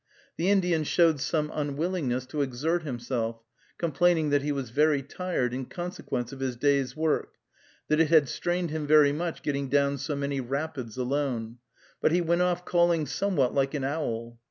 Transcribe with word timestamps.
The 0.35 0.49
Indian 0.49 0.83
showed 0.83 1.19
some 1.19 1.51
unwillingness 1.53 2.25
to 2.29 2.41
exert 2.41 2.81
himself, 2.81 3.39
complaining 3.77 4.31
that 4.31 4.41
he 4.41 4.51
was 4.51 4.71
very 4.71 5.03
tired, 5.03 5.53
in 5.53 5.65
consequence 5.65 6.31
of 6.33 6.39
his 6.39 6.55
day's 6.55 6.95
work, 6.95 7.35
that 7.87 7.99
it 7.99 8.09
had 8.09 8.27
strained 8.27 8.71
him 8.71 8.87
very 8.87 9.11
much 9.11 9.43
getting 9.43 9.69
down 9.69 9.99
so 9.99 10.15
many 10.15 10.41
rapids 10.41 10.97
alone; 10.97 11.59
but 12.01 12.11
he 12.11 12.19
went 12.19 12.41
off 12.41 12.65
calling 12.65 13.05
somewhat 13.05 13.53
like 13.53 13.75
an 13.75 13.83
owl. 13.83 14.39